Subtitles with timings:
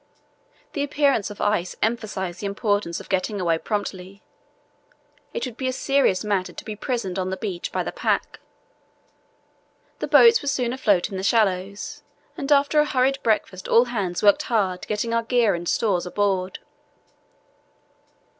[0.73, 4.23] The appearance of ice emphasized the importance of getting away promptly.
[5.31, 8.39] It would be a serious matter to be prisoned on the beach by the pack.
[9.99, 12.01] The boats were soon afloat in the shallows,
[12.35, 16.57] and after a hurried breakfast all hands worked hard getting our gear and stores aboard.